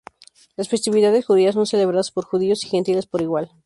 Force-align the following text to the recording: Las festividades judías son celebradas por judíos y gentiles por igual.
Las 0.57 0.67
festividades 0.69 1.27
judías 1.27 1.53
son 1.53 1.67
celebradas 1.67 2.09
por 2.09 2.23
judíos 2.25 2.63
y 2.63 2.69
gentiles 2.69 3.05
por 3.05 3.21
igual. 3.21 3.51